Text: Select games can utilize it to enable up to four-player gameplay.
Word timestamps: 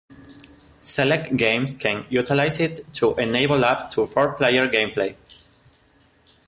Select 0.81 1.37
games 1.37 1.77
can 1.77 2.07
utilize 2.09 2.59
it 2.59 2.91
to 2.95 3.13
enable 3.17 3.63
up 3.63 3.91
to 3.91 4.07
four-player 4.07 4.67
gameplay. 4.67 5.15